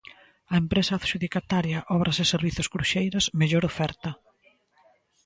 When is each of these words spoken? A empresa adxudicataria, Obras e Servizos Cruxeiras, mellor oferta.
A 0.53 0.55
empresa 0.63 0.93
adxudicataria, 0.95 1.79
Obras 1.97 2.17
e 2.23 2.25
Servizos 2.33 2.67
Cruxeiras, 2.73 3.25
mellor 3.39 3.63
oferta. 3.71 4.11